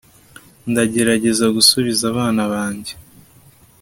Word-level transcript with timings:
ndagerageza 0.69 1.45
gusubiza 1.55 2.03
abana 2.11 2.43
banjye 2.51 2.93